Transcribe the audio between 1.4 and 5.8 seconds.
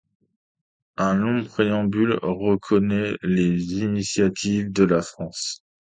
préambule reconnaît les initiatives de la France.